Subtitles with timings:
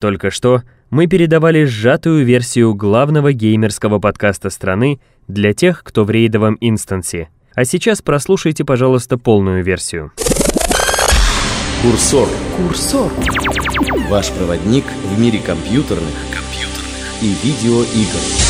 [0.00, 6.58] Только что мы передавали сжатую версию главного геймерского подкаста страны для тех, кто в рейдовом
[6.60, 7.30] инстансе.
[7.54, 10.12] А сейчас прослушайте, пожалуйста, полную версию.
[11.82, 12.28] Курсор.
[12.56, 13.10] Курсор.
[14.10, 17.22] Ваш проводник в мире компьютерных, компьютерных.
[17.22, 18.43] и видеоигр.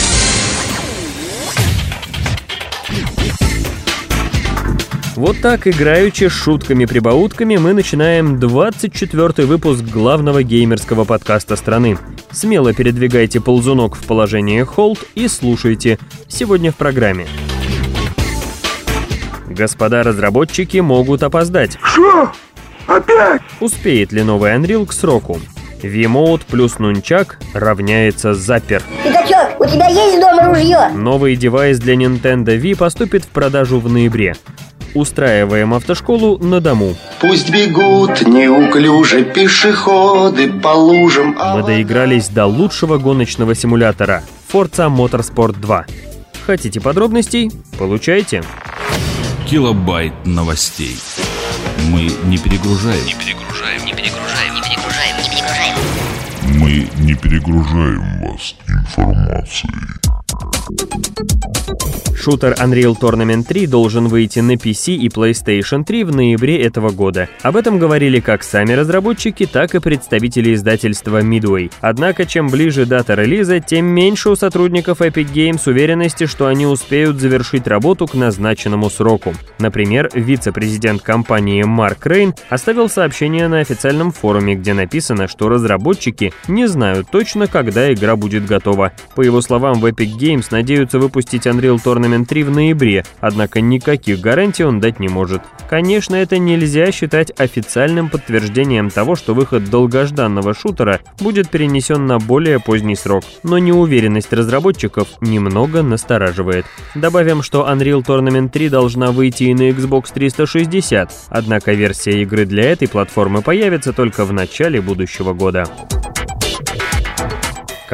[5.17, 11.97] Вот так, играючи шутками-прибаутками, мы начинаем 24 выпуск главного геймерского подкаста страны.
[12.33, 16.01] Смело передвигайте ползунок в положение холд и слушайте.
[16.27, 17.29] Сегодня в программе.
[19.49, 21.79] Господа разработчики могут опоздать.
[21.81, 22.33] Что?
[22.89, 23.43] Опять?
[23.61, 25.39] Успеет ли новый Unreal к сроку?
[25.81, 28.83] Вимоут плюс нунчак равняется запер.
[29.05, 30.89] Пятачок, у тебя есть дома ружье?
[30.95, 34.35] Новый девайс для Nintendo Wii поступит в продажу в ноябре.
[34.95, 36.95] Устраиваем автошколу на дому.
[37.21, 41.37] Пусть бегут неуклюже пешеходы по лужам.
[41.57, 45.87] Мы доигрались до лучшего гоночного симулятора Forza Motorsport 2.
[46.47, 47.51] Хотите подробностей?
[47.77, 48.45] Получайте.
[49.51, 50.97] Килобайт новостей.
[51.91, 53.05] Мы не перегружаем.
[53.05, 53.85] Не перегружаем.
[53.85, 54.55] Не перегружаем.
[54.55, 55.17] Не перегружаем.
[55.17, 55.77] Не перегружаем.
[56.61, 59.94] Мы не перегружаем вас информацией.
[62.25, 67.29] Шутер Unreal Tournament 3 должен выйти на PC и PlayStation 3 в ноябре этого года.
[67.43, 71.71] Об этом говорили как сами разработчики, так и представители издательства Midway.
[71.83, 77.21] Однако, чем ближе дата релиза, тем меньше у сотрудников Epic Games уверенности, что они успеют
[77.21, 79.35] завершить работу к назначенному сроку.
[79.59, 86.69] Например, вице-президент компании Марк Рейн оставил сообщение на официальном форуме, где написано, что разработчики не
[86.69, 88.93] знают точно, когда игра будет готова.
[89.15, 93.61] По его словам, в Epic Games надеются выпустить Unreal Tournament Tournament 3 в ноябре, однако
[93.61, 95.43] никаких гарантий он дать не может.
[95.69, 102.61] Конечно, это нельзя считать официальным подтверждением того, что выход долгожданного шутера будет перенесен на более
[102.61, 106.67] поздний срок, но неуверенность разработчиков немного настораживает.
[106.95, 112.71] Добавим, что Unreal Tournament 3 должна выйти и на Xbox 360, однако версия игры для
[112.71, 115.67] этой платформы появится только в начале будущего года.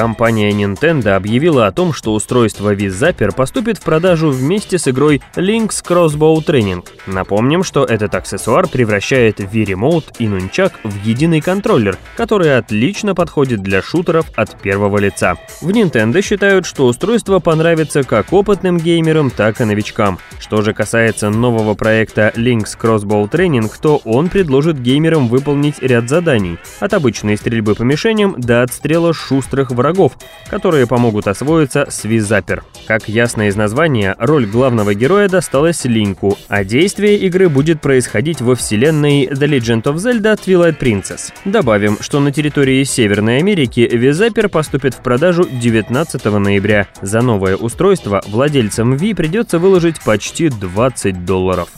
[0.01, 5.85] Компания Nintendo объявила о том, что устройство Wii поступит в продажу вместе с игрой Link's
[5.87, 6.83] Crossbow Training.
[7.07, 13.63] Напомним, что этот аксессуар превращает Wii Remote и Nunchak в единый контроллер, который отлично подходит
[13.63, 15.37] для шутеров от первого лица.
[15.61, 20.19] В Nintendo считают, что устройство понравится как опытным геймерам, так и новичкам.
[20.39, 26.57] Что же касается нового проекта Link's Crossbow Training, то он предложит геймерам выполнить ряд заданий,
[26.79, 30.13] от обычной стрельбы по мишеням до отстрела шустрых врагов врагов,
[30.49, 32.65] которые помогут освоиться с Визапер.
[32.87, 38.55] Как ясно из названия, роль главного героя досталась Линку, а действие игры будет происходить во
[38.55, 41.33] вселенной The Legend of Zelda Twilight Princess.
[41.45, 46.87] Добавим, что на территории Северной Америки Визапер поступит в продажу 19 ноября.
[47.03, 51.69] За новое устройство владельцам Ви придется выложить почти 20 долларов.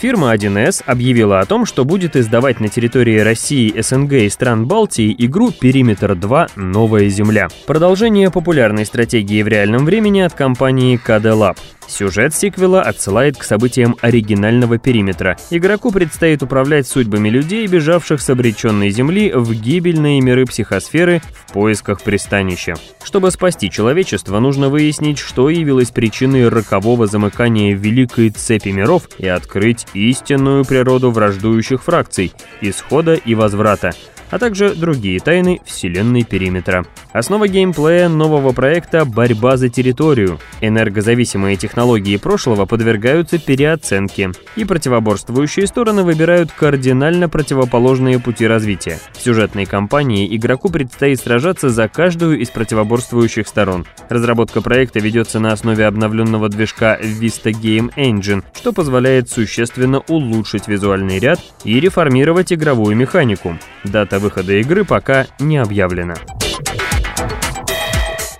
[0.00, 5.12] Фирма 1С объявила о том, что будет издавать на территории России, СНГ и стран Балтии
[5.18, 6.50] игру «Периметр 2.
[6.54, 7.48] Новая Земля».
[7.66, 11.58] Продолжение популярной стратегии в реальном времени от компании KD Lab.
[11.88, 15.36] Сюжет сиквела отсылает к событиям оригинального периметра.
[15.50, 22.02] Игроку предстоит управлять судьбами людей, бежавших с обреченной Земли в гибельные миры психосферы в поисках
[22.02, 22.74] пристанища.
[23.02, 29.86] Чтобы спасти человечество, нужно выяснить, что явилось причиной рокового замыкания великой цепи миров и открыть
[29.94, 33.92] истинную природу враждующих фракций, исхода и возврата
[34.30, 36.84] а также другие тайны вселенной периметра.
[37.12, 40.38] Основа геймплея нового проекта— борьба за территорию.
[40.60, 48.98] Энергозависимые технологии прошлого подвергаются переоценке, и противоборствующие стороны выбирают кардинально противоположные пути развития.
[49.12, 53.86] В сюжетной кампании игроку предстоит сражаться за каждую из противоборствующих сторон.
[54.08, 61.18] Разработка проекта ведется на основе обновленного движка Vista Game Engine, что позволяет существенно улучшить визуальный
[61.18, 63.58] ряд и реформировать игровую механику.
[63.84, 66.14] Дата выхода игры пока не объявлена.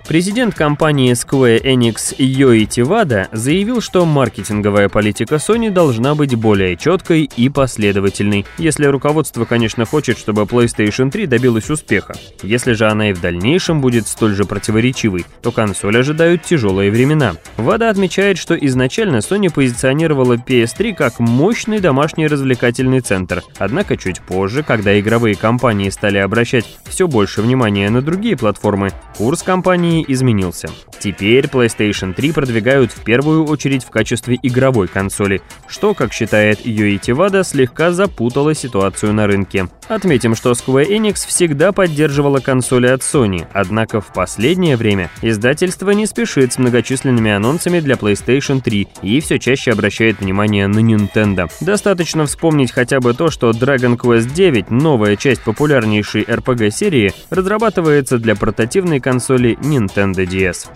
[0.09, 7.29] Президент компании Square Enix Йои Тивада заявил, что маркетинговая политика Sony должна быть более четкой
[7.37, 12.15] и последовательной, если руководство, конечно, хочет, чтобы PlayStation 3 добилась успеха.
[12.41, 17.35] Если же она и в дальнейшем будет столь же противоречивой, то консоль ожидают тяжелые времена.
[17.57, 24.63] Вада отмечает, что изначально Sony позиционировала PS3 как мощный домашний развлекательный центр, однако чуть позже,
[24.63, 30.69] когда игровые компании стали обращать все больше внимания на другие платформы, курс компании сценарий изменился.
[30.99, 37.11] Теперь PlayStation 3 продвигают в первую очередь в качестве игровой консоли, что, как считает Юити
[37.11, 39.67] Вада, слегка запутало ситуацию на рынке.
[39.89, 46.05] Отметим, что Square Enix всегда поддерживала консоли от Sony, однако в последнее время издательство не
[46.05, 51.51] спешит с многочисленными анонсами для PlayStation 3 и все чаще обращает внимание на Nintendo.
[51.59, 58.35] Достаточно вспомнить хотя бы то, что Dragon Quest 9, новая часть популярнейшей RPG-серии, разрабатывается для
[58.35, 60.67] портативной консоли Nintendo DS.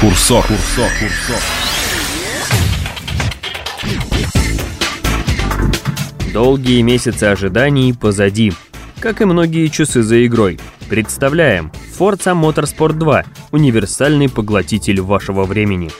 [0.00, 0.46] Курсор.
[0.46, 0.90] Курсор.
[1.00, 1.42] Курсор.
[6.32, 8.54] Долгие месяцы ожиданий позади.
[9.00, 10.58] Как и многие часы за игрой.
[10.88, 15.90] Представляем Forza Motorsport 2– универсальный поглотитель вашего времени.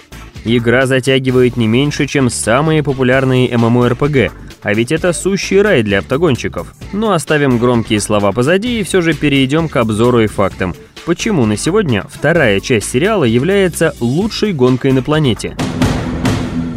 [0.47, 4.33] Игра затягивает не меньше, чем самые популярные MMORPG,
[4.63, 6.75] а ведь это сущий рай для автогонщиков.
[6.95, 10.75] Но оставим громкие слова позади и все же перейдем к обзору и фактам.
[11.05, 15.57] Почему на сегодня вторая часть сериала является лучшей гонкой на планете?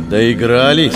[0.10, 0.94] Доигрались.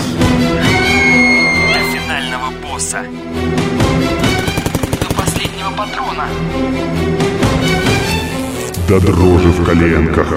[8.90, 10.36] До дрожи в коленках.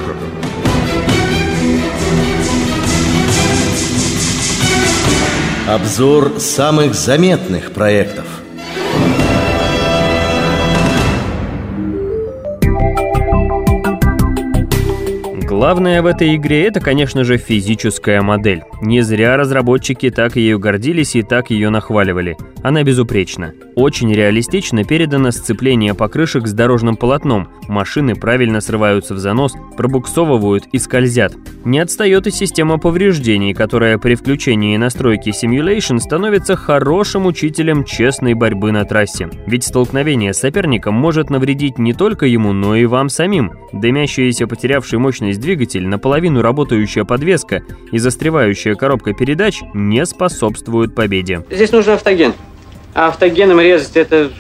[5.67, 8.25] Обзор самых заметных проектов.
[15.55, 18.63] Главное в этой игре это, конечно же, физическая модель.
[18.81, 22.35] Не зря разработчики так ею гордились и так ее нахваливали.
[22.63, 23.53] Она безупречна.
[23.75, 27.49] Очень реалистично передано сцепление покрышек с дорожным полотном.
[27.67, 31.35] Машины правильно срываются в занос, пробуксовывают и скользят.
[31.65, 38.71] Не отстает и система повреждений, которая при включении настройки Simulation становится хорошим учителем честной борьбы
[38.71, 39.29] на трассе.
[39.45, 43.51] Ведь столкновение с соперником может навредить не только ему, но и вам самим.
[43.71, 47.61] Дымящаяся потерявший мощность двигатель, наполовину работающая подвеска
[47.91, 51.45] и застревающая коробка передач не способствуют победе.
[51.51, 52.33] Здесь нужен автоген.
[52.95, 54.31] А автогеном резать это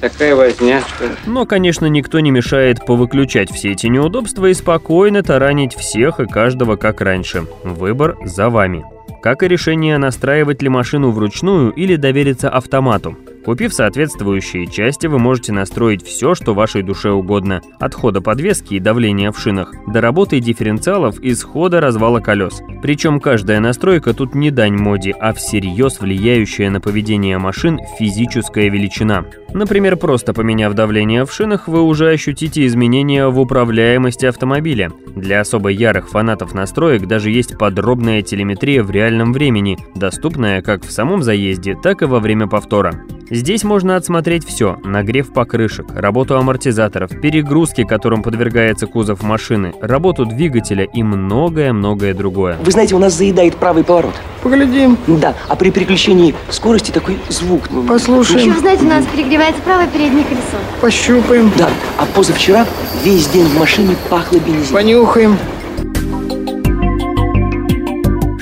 [0.00, 0.82] такая возня.
[1.26, 6.76] Но, конечно, никто не мешает повыключать все эти неудобства и спокойно таранить всех и каждого
[6.76, 7.46] как раньше.
[7.64, 8.84] Выбор за вами.
[9.22, 13.16] Как и решение, настраивать ли машину вручную или довериться автомату.
[13.44, 17.62] Купив соответствующие части, вы можете настроить все, что вашей душе угодно.
[17.78, 22.60] От хода подвески и давления в шинах, до работы дифференциалов и схода развала колес.
[22.82, 29.24] Причем каждая настройка тут не дань моде, а всерьез влияющая на поведение машин физическая величина.
[29.52, 34.92] Например, просто поменяв давление в шинах, вы уже ощутите изменения в управляемости автомобиля.
[35.16, 40.92] Для особо ярых фанатов настроек даже есть подробная телеметрия в реальном времени, доступная как в
[40.92, 43.04] самом заезде, так и во время повтора.
[43.40, 50.84] Здесь можно отсмотреть все– нагрев покрышек, работу амортизаторов, перегрузки, которым подвергается кузов машины, работу двигателя
[50.84, 52.58] и многое-многое другое.
[52.62, 54.12] Вы знаете, у нас заедает правый поворот.
[54.42, 57.62] Поглядим, Да, а при переключении скорости такой звук.
[57.70, 60.58] ну, Еще, послушаем, вы знаете, у нас перегревается правое переднее колесо.
[60.82, 62.66] пощупаем, Да, а позавчера
[63.04, 64.74] весь день в машине пахло бензином.
[64.74, 65.38] понюхаем.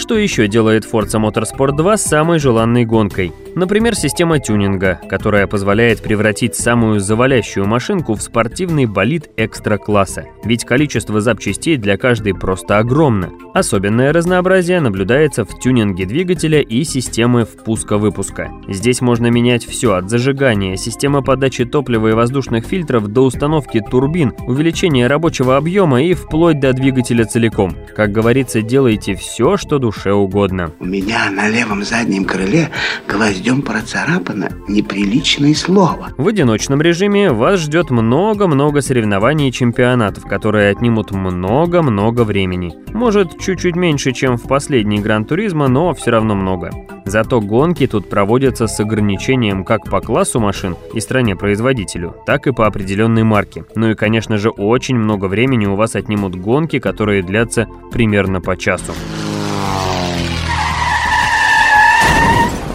[0.08, 3.30] Что еще делает Forza Motorsport 2 самой желанной гонкой?
[3.54, 10.24] Например, система тюнинга, которая позволяет превратить самую завалящую машинку в спортивный болид экстра-класса.
[10.44, 13.32] Ведь количество запчастей для каждой просто огромно.
[13.52, 18.48] Особенное разнообразие наблюдается в тюнинге двигателя и системы впуска-выпуска.
[18.68, 24.32] Здесь можно менять все от зажигания, системы подачи топлива и воздушных фильтров до установки турбин,
[24.46, 27.76] увеличения рабочего объема и вплоть до двигателя целиком.
[27.94, 30.70] Как говорится, делайте все, что душе угодно.
[30.78, 32.70] У меня на левом заднем крыле
[33.08, 36.10] гвоздем процарапано неприличное слово.
[36.16, 42.74] В одиночном режиме вас ждет много-много соревнований и чемпионатов, которые отнимут много-много времени.
[42.92, 46.70] Может, чуть-чуть меньше, чем в последний Гран-туризмо, но все равно много.
[47.04, 52.66] Зато гонки тут проводятся с ограничением как по классу машин и стране-производителю, так и по
[52.66, 53.64] определенной марке.
[53.74, 58.56] Ну и, конечно же, очень много времени у вас отнимут гонки, которые длятся примерно по
[58.56, 58.92] часу.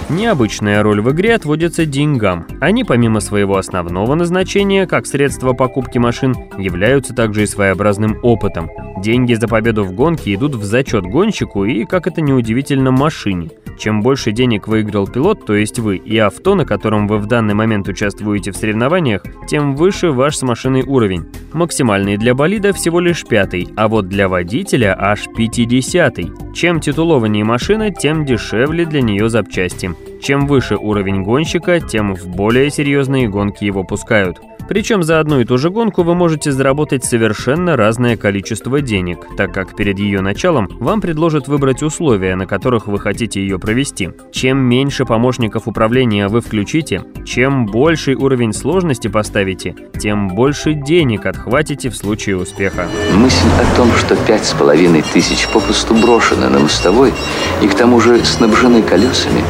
[0.10, 2.46] Необычная роль в игре отводится деньгам.
[2.60, 8.70] Они, помимо своего основного назначения, как средство покупки машин, являются также и своеобразным опытом.
[9.02, 13.50] Деньги за победу в гонке идут в зачет гонщику и, как это неудивительно, машине.
[13.78, 17.54] Чем больше денег выиграл пилот, то есть вы, и авто, на котором вы в данный
[17.54, 21.26] момент участвуете в соревнованиях, тем выше ваш с машиной уровень.
[21.54, 26.32] Максимальный для болида всего лишь пятый, а вот для водителя аж пятидесятый.
[26.54, 29.92] Чем титулованнее машина, тем дешевле для нее запчасти.
[30.22, 34.40] Чем выше уровень гонщика, тем в более серьезные гонки его пускают.
[34.68, 39.54] Причем за одну и ту же гонку вы можете заработать совершенно разное количество денег, так
[39.54, 44.12] как перед ее началом вам предложат выбрать условия, на которых вы хотите ее провести.
[44.32, 51.90] Чем меньше помощников управления вы включите, чем больший уровень сложности поставите, тем больше денег отхватите
[51.90, 52.88] в случае успеха.
[53.14, 57.14] Мысль о том, что пять с половиной тысяч попросту брошены на мостовой
[57.62, 59.42] и к тому же снабжены колесами,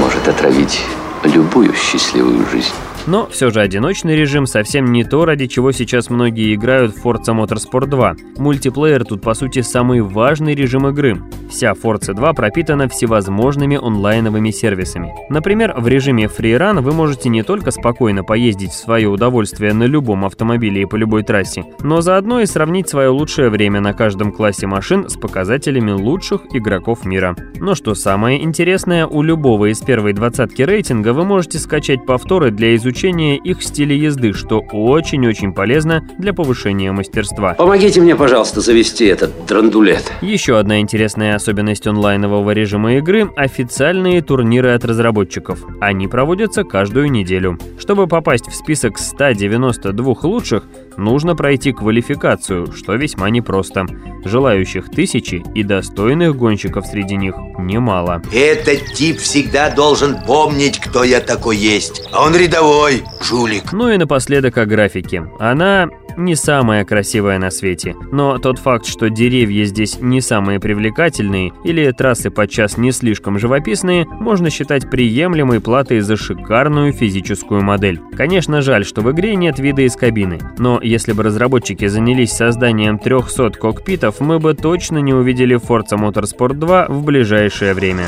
[0.00, 0.84] может отравить
[1.24, 2.74] любую счастливую жизнь.
[3.08, 7.34] Но все же одиночный режим совсем не то, ради чего сейчас многие играют в Forza
[7.34, 8.16] Motorsport 2.
[8.36, 11.16] Мультиплеер тут по сути самый важный режим игры.
[11.48, 15.14] Вся Forza 2 пропитана всевозможными онлайновыми сервисами.
[15.30, 20.26] Например, в режиме Freerun вы можете не только спокойно поездить в свое удовольствие на любом
[20.26, 24.66] автомобиле и по любой трассе, но заодно и сравнить свое лучшее время на каждом классе
[24.66, 27.34] машин с показателями лучших игроков мира.
[27.58, 32.76] Но что самое интересное, у любого из первой двадцатки рейтинга вы можете скачать повторы для
[32.76, 37.54] изучения изучение их стиля езды, что очень-очень полезно для повышения мастерства.
[37.54, 40.12] Помогите мне, пожалуйста, завести этот драндулет.
[40.20, 45.64] Еще одна интересная особенность онлайнового режима игры– официальные турниры от разработчиков.
[45.80, 47.56] Они проводятся каждую неделю.
[47.78, 50.64] Чтобы попасть в список 192 лучших,
[50.98, 53.86] нужно пройти квалификацию, что весьма непросто.
[54.24, 58.20] Желающих тысячи и достойных гонщиков среди них немало.
[58.32, 62.08] Этот тип всегда должен помнить, кто я такой есть.
[62.12, 63.72] А он рядовой, жулик.
[63.72, 65.24] Ну и напоследок о графике.
[65.38, 67.96] Она не самая красивая на свете.
[68.12, 74.04] Но тот факт, что деревья здесь не самые привлекательные или трассы подчас не слишком живописные,
[74.04, 78.00] можно считать приемлемой платой за шикарную физическую модель.
[78.16, 82.98] Конечно, жаль, что в игре нет вида из кабины, но если бы разработчики занялись созданием
[82.98, 88.06] 300 кокпитов, мы бы точно не увидели Forza Motorsport 2 в ближайшее время.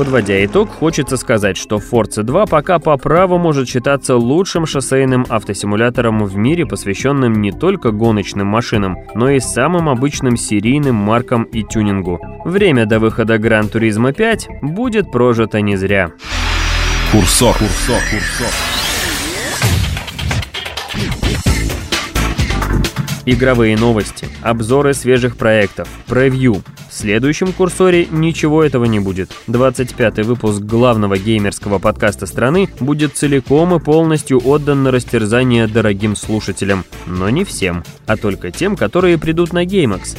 [0.00, 6.24] Подводя итог, хочется сказать, что Forza 2 пока по праву может считаться лучшим шоссейным автосимулятором
[6.24, 12.18] в мире, посвященным не только гоночным машинам, но и самым обычным серийным маркам и тюнингу.
[12.46, 16.12] Время до выхода Gran Turismo 5 будет прожито не зря.
[17.12, 18.89] Курсор, курсор, курсор.
[23.26, 26.62] Игровые новости, обзоры свежих проектов, превью.
[26.88, 29.30] В следующем курсоре ничего этого не будет.
[29.46, 36.84] 25-й выпуск главного геймерского подкаста страны будет целиком и полностью отдан на растерзание дорогим слушателям.
[37.06, 40.16] Но не всем, а только тем, которые придут на GameX.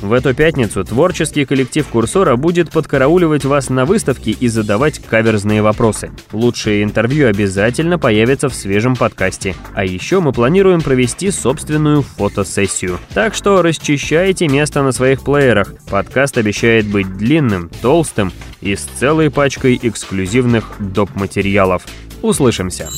[0.00, 6.10] В эту пятницу творческий коллектив Курсора будет подкарауливать вас на выставке и задавать каверзные вопросы.
[6.32, 9.56] Лучшие интервью обязательно появятся в свежем подкасте.
[9.74, 12.98] А еще мы планируем провести собственную фотосессию.
[13.12, 15.74] Так что расчищайте место на своих плеерах.
[15.90, 21.10] Подкаст обещает быть длинным, толстым и с целой пачкой эксклюзивных доп.
[21.16, 21.84] материалов.
[22.22, 22.88] Услышимся!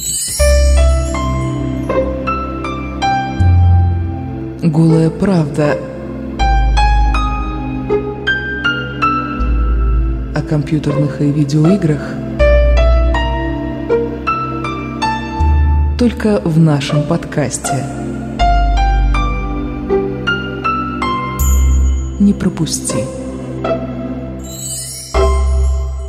[4.62, 5.78] Голая правда
[10.40, 12.00] о компьютерных и видеоиграх
[15.98, 17.84] только в нашем подкасте.
[22.18, 23.04] Не пропусти.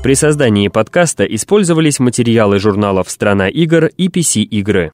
[0.01, 4.93] При создании подкаста использовались материалы журналов «Страна игр» и PC-игры.